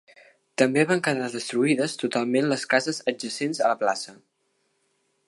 [0.61, 4.21] També van quedar destruïdes totalment les cases adjacents a la plaça.